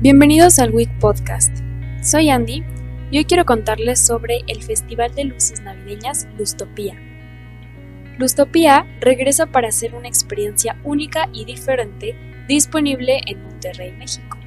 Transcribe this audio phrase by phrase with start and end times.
[0.00, 1.56] Bienvenidos al WIC Podcast.
[2.02, 2.62] Soy Andy
[3.10, 6.94] y hoy quiero contarles sobre el Festival de Luces Navideñas Lustopía.
[8.16, 12.14] Lustopía regresa para ser una experiencia única y diferente
[12.46, 14.38] disponible en Monterrey, México.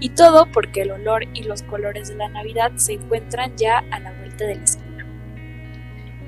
[0.00, 4.00] Y todo porque el olor y los colores de la Navidad se encuentran ya a
[4.00, 5.06] la vuelta de la esquina.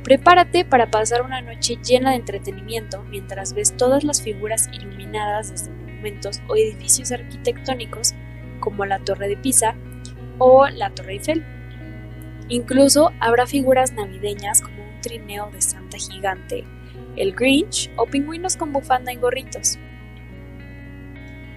[0.02, 5.72] Prepárate para pasar una noche llena de entretenimiento mientras ves todas las figuras iluminadas desde
[5.72, 8.14] monumentos o edificios arquitectónicos
[8.66, 9.76] como la Torre de Pisa
[10.38, 11.44] o la Torre Eiffel.
[12.48, 16.64] Incluso habrá figuras navideñas como un trineo de Santa gigante,
[17.14, 19.78] el Grinch o pingüinos con bufanda y gorritos.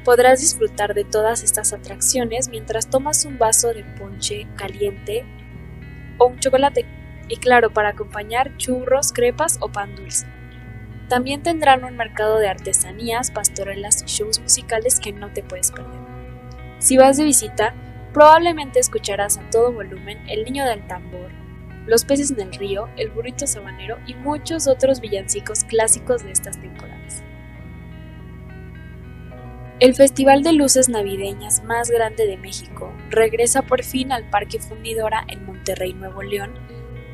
[0.05, 5.25] Podrás disfrutar de todas estas atracciones mientras tomas un vaso de ponche caliente
[6.19, 6.85] o un chocolate,
[7.27, 10.27] y claro, para acompañar churros, crepas o pan dulce.
[11.07, 15.98] También tendrán un mercado de artesanías, pastorelas y shows musicales que no te puedes perder.
[16.79, 17.75] Si vas de visita,
[18.13, 21.29] probablemente escucharás a todo volumen El Niño del Tambor,
[21.85, 26.59] Los peces en el río, El burrito sabanero y muchos otros villancicos clásicos de estas
[26.59, 27.21] temporadas.
[29.81, 35.25] El Festival de Luces Navideñas más grande de México regresa por fin al Parque Fundidora
[35.27, 36.53] en Monterrey, Nuevo León,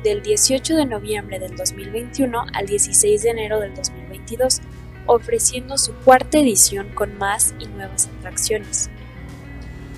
[0.04, 4.60] del 18 de noviembre del 2021 al 16 de enero del 2022,
[5.06, 8.90] ofreciendo su cuarta edición con más y nuevas atracciones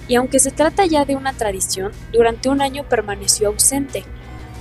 [0.09, 4.05] y aunque se trata ya de una tradición, durante un año permaneció ausente,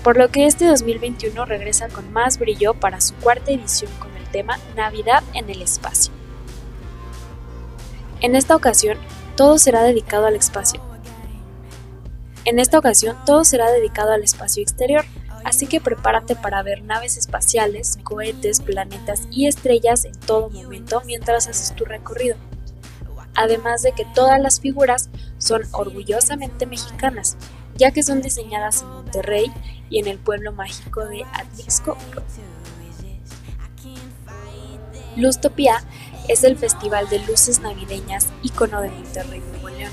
[0.04, 4.26] por lo que este 2021 regresa con más brillo para su cuarta edición con el
[4.26, 6.12] tema Navidad en el espacio.
[8.20, 8.98] En esta ocasión,
[9.38, 10.82] todo será dedicado al espacio.
[12.44, 15.06] En esta ocasión, todo será dedicado al espacio exterior,
[15.46, 21.48] así que prepárate para ver naves espaciales, cohetes, planetas y estrellas en todo momento mientras
[21.48, 22.36] haces tu recorrido
[23.38, 25.10] además de que todas las figuras
[25.48, 27.38] son orgullosamente mexicanas,
[27.76, 29.52] ya que son diseñadas en Monterrey
[29.90, 31.98] y en el pueblo mágico de Atlixco.
[35.16, 35.84] Lustopía
[36.28, 39.92] es el festival de luces navideñas icono de Monterrey, Nuevo León.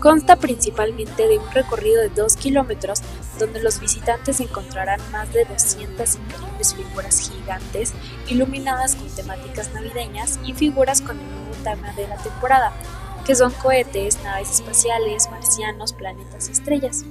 [0.00, 3.02] Consta principalmente de un recorrido de 2 kilómetros
[3.38, 7.92] donde los visitantes encontrarán más de 200 increíbles figuras gigantes
[8.28, 12.72] iluminadas con temáticas navideñas y figuras con el tema de la temporada,
[13.24, 17.04] que son cohetes, naves espaciales, marcianos, planetas y estrellas.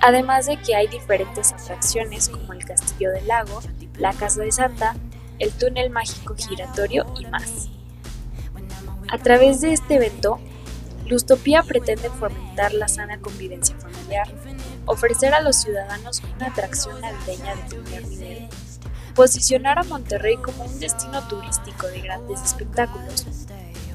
[0.00, 3.60] Además de que hay diferentes atracciones como el Castillo del Lago,
[3.98, 4.96] la Casa de Santa,
[5.38, 7.68] el túnel mágico giratorio y más.
[9.10, 10.38] A través de este evento,
[11.06, 14.26] Lustopía pretende fomentar la sana convivencia familiar,
[14.86, 18.48] ofrecer a los ciudadanos una atracción navideña de primer nivel,
[19.14, 23.26] posicionar a Monterrey como un destino turístico de grandes espectáculos,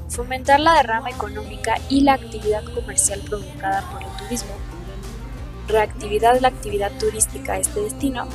[0.09, 4.51] fomentar la derrama económica y la actividad comercial provocada por el turismo,
[5.67, 8.27] reactividad la actividad turística a este destino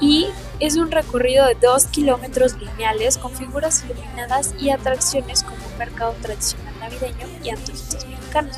[0.00, 0.28] y
[0.60, 6.14] es un recorrido de 2 kilómetros lineales con figuras iluminadas y atracciones como un mercado
[6.20, 8.56] tradicional navideño y antojitos mexicanos.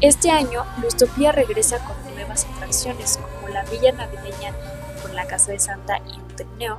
[0.00, 4.54] Este año, Lustopía regresa con nuevas atracciones como la Villa Navideña
[5.02, 6.78] con la Casa de Santa y un trineo,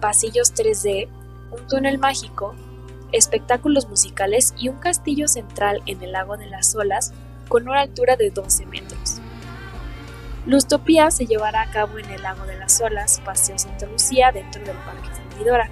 [0.00, 1.08] pasillos 3D,
[1.52, 2.56] un túnel mágico,
[3.12, 7.12] espectáculos musicales y un castillo central en el lago de las olas
[7.48, 9.20] con una altura de 12 metros.
[10.46, 14.62] Lustopía se llevará a cabo en el lago de las olas, Paseo Santa Lucía, dentro
[14.64, 15.68] del Parque Fundidora,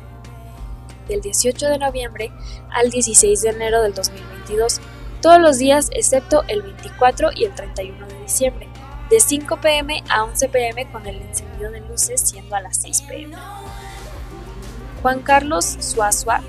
[1.09, 2.33] del 18 de noviembre
[2.71, 4.81] al 16 de enero del 2022,
[5.21, 8.69] todos los días excepto el 24 y el 31 de diciembre,
[9.11, 13.03] de 5 pm a 11 pm con el encendido de luces siendo a las 6
[13.03, 13.37] pm.
[15.03, 16.43] Juan Carlos Suazua,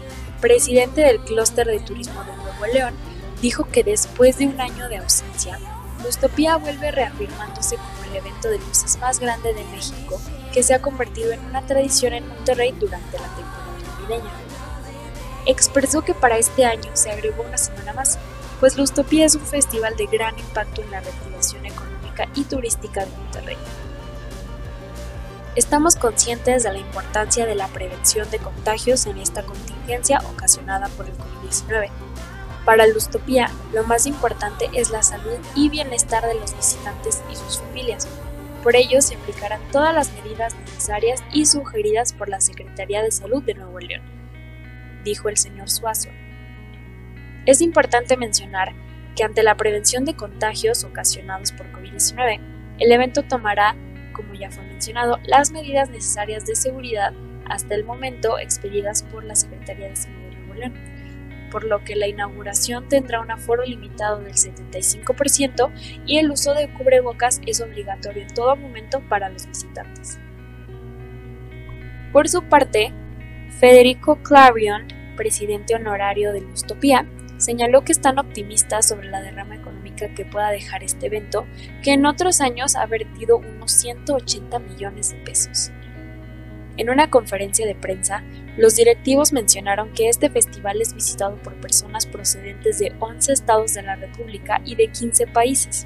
[0.45, 2.93] presidente del Clúster de Turismo de Nuevo León,
[3.41, 5.57] dijo que después de un año de ausencia,
[6.03, 10.21] Lustopía vuelve reafirmándose como el evento de luces más grande de México,
[10.53, 14.31] que se ha convertido en una tradición en Monterrey durante la temporada navideña.
[15.47, 18.19] Expresó que para este año se agregó una semana más,
[18.59, 23.11] pues Lustopía es un festival de gran impacto en la reactivación económica y turística de
[23.17, 23.57] Monterrey.
[25.55, 31.05] Estamos conscientes de la importancia de la prevención de contagios en esta contingencia ocasionada por
[31.05, 31.89] el COVID-19.
[32.65, 37.59] Para Lustopía, lo más importante es la salud y bienestar de los visitantes y sus
[37.59, 38.05] familias.
[38.63, 43.41] Por ello, se aplicarán todas las medidas necesarias y sugeridas por la Secretaría de Salud
[43.41, 44.01] de Nuevo León,
[45.05, 46.09] dijo el señor Suazo.
[47.45, 48.73] Es importante mencionar
[49.15, 52.41] que ante la prevención de contagios ocasionados por COVID-19,
[52.79, 53.77] el evento tomará,
[54.15, 57.13] como ya fue mencionado, las medidas necesarias de seguridad
[57.47, 60.95] hasta el momento expedidas por la Secretaría de Salud de Nuevo León
[61.55, 65.71] por lo que la inauguración tendrá un aforo limitado del 75%
[66.05, 70.19] y el uso de cubrebocas es obligatorio en todo momento para los visitantes.
[72.11, 72.91] Por su parte,
[73.57, 74.85] Federico Clarion,
[75.15, 77.07] presidente honorario de Lustopía,
[77.45, 81.45] señaló que están optimistas sobre la derrama económica que pueda dejar este evento,
[81.83, 85.71] que en otros años ha vertido unos 180 millones de pesos.
[86.77, 88.23] En una conferencia de prensa,
[88.57, 93.83] los directivos mencionaron que este festival es visitado por personas procedentes de 11 estados de
[93.83, 95.85] la República y de 15 países.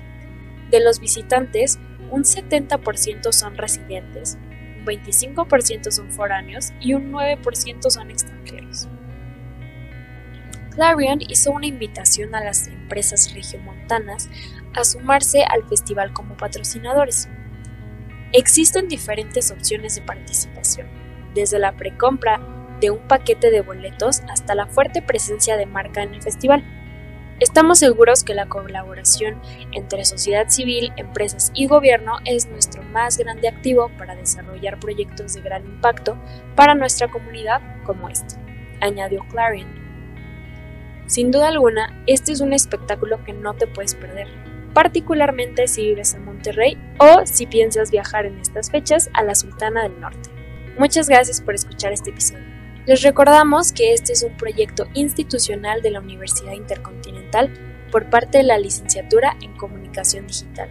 [0.72, 1.78] De los visitantes,
[2.10, 4.38] un 70% son residentes,
[4.80, 8.88] un 25% son foráneos y un 9% son extranjeros.
[10.80, 14.30] Clarion hizo una invitación a las empresas regiomontanas
[14.74, 17.28] a sumarse al festival como patrocinadores.
[18.32, 20.88] Existen diferentes opciones de participación,
[21.36, 22.40] desde la precompra
[22.80, 26.64] de un paquete de boletos hasta la fuerte presencia de marca en el festival.
[27.42, 29.42] Estamos seguros que la colaboración
[29.74, 35.42] entre sociedad civil, empresas y gobierno es nuestro más grande activo para desarrollar proyectos de
[35.42, 36.18] gran impacto
[36.56, 38.36] para nuestra comunidad como este,
[38.80, 39.89] añadió Clarion.
[41.10, 44.28] Sin duda alguna, este es un espectáculo que no te puedes perder,
[44.76, 49.82] particularmente si vives en Monterrey o si piensas viajar en estas fechas a la Sultana
[49.82, 50.30] del Norte.
[50.78, 52.46] Muchas gracias por escuchar este episodio.
[52.86, 57.52] Les recordamos que este es un proyecto institucional de la Universidad Intercontinental
[57.92, 60.70] por parte de la Licenciatura en Comunicación Digital.